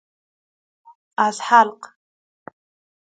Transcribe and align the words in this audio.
از 1.17 1.39
حلق 1.47 1.79